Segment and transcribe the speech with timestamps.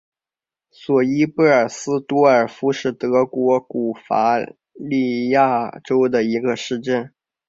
[0.71, 3.67] 索伊贝尔斯多尔夫是德国巴
[3.99, 4.39] 伐
[4.73, 7.13] 利亚州的一个市镇。